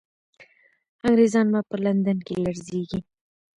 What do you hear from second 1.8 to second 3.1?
لندن کې لړزېږي.